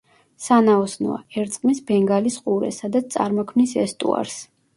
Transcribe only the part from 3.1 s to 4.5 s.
წარმოქმნის ესტუარს.